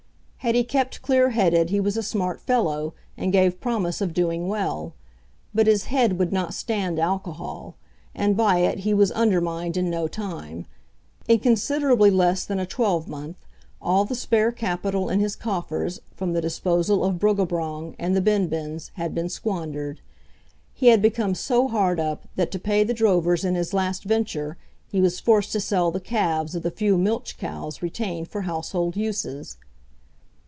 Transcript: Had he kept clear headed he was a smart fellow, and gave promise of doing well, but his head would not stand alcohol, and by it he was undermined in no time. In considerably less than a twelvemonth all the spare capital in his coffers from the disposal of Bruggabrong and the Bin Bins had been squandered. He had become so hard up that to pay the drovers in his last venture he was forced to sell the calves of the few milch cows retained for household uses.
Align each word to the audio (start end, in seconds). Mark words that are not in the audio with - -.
Had 0.43 0.55
he 0.55 0.63
kept 0.63 1.03
clear 1.03 1.29
headed 1.29 1.69
he 1.69 1.79
was 1.79 1.95
a 1.95 2.01
smart 2.01 2.41
fellow, 2.41 2.95
and 3.15 3.31
gave 3.31 3.61
promise 3.61 4.01
of 4.01 4.11
doing 4.11 4.47
well, 4.47 4.95
but 5.53 5.67
his 5.67 5.83
head 5.83 6.17
would 6.17 6.33
not 6.33 6.55
stand 6.55 6.97
alcohol, 6.97 7.75
and 8.15 8.35
by 8.35 8.57
it 8.57 8.79
he 8.79 8.91
was 8.91 9.11
undermined 9.11 9.77
in 9.77 9.87
no 9.87 10.07
time. 10.07 10.65
In 11.27 11.37
considerably 11.37 12.09
less 12.09 12.43
than 12.43 12.57
a 12.57 12.65
twelvemonth 12.65 13.37
all 13.79 14.03
the 14.03 14.15
spare 14.15 14.51
capital 14.51 15.09
in 15.11 15.19
his 15.19 15.35
coffers 15.35 15.99
from 16.15 16.33
the 16.33 16.41
disposal 16.41 17.03
of 17.05 17.19
Bruggabrong 17.19 17.93
and 17.99 18.15
the 18.15 18.19
Bin 18.21 18.47
Bins 18.47 18.89
had 18.95 19.13
been 19.13 19.29
squandered. 19.29 20.01
He 20.73 20.87
had 20.87 21.03
become 21.03 21.35
so 21.35 21.67
hard 21.67 21.99
up 21.99 22.27
that 22.35 22.49
to 22.49 22.57
pay 22.57 22.83
the 22.83 22.95
drovers 22.95 23.45
in 23.45 23.53
his 23.53 23.75
last 23.75 24.05
venture 24.05 24.57
he 24.87 25.01
was 25.01 25.19
forced 25.19 25.51
to 25.51 25.59
sell 25.59 25.91
the 25.91 25.99
calves 25.99 26.55
of 26.55 26.63
the 26.63 26.71
few 26.71 26.97
milch 26.97 27.37
cows 27.37 27.83
retained 27.83 28.27
for 28.29 28.41
household 28.41 28.95
uses. 28.97 29.57